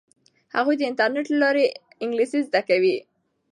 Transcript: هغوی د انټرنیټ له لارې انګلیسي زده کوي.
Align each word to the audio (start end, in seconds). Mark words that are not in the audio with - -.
هغوی 0.55 0.75
د 0.77 0.81
انټرنیټ 0.89 1.25
له 1.31 1.37
لارې 1.43 1.63
انګلیسي 2.03 2.39
زده 2.47 2.61
کوي. 2.69 2.95